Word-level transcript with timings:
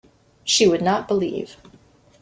She 0.43 0.65
would 0.67 0.81
not 0.81 1.07
believe. 1.07 1.57